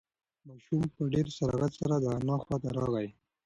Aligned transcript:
ماشوم 0.47 0.83
په 0.95 1.03
ډېر 1.13 1.27
سرعت 1.37 1.71
سره 1.79 1.95
د 2.03 2.05
انا 2.17 2.35
خواته 2.43 2.69
راغی. 2.77 3.07